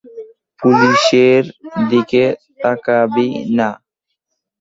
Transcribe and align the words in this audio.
পুলিশের 0.59 1.43
দিকে 1.89 2.23
তাকাবি 2.61 3.27
না। 3.57 3.69